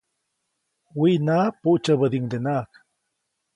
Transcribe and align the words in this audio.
Wiʼnaʼa, 0.99 1.45
puʼtsyäbädiʼuŋdenaʼajk. 1.61 2.73